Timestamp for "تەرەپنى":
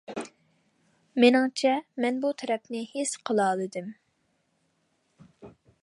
2.41-2.83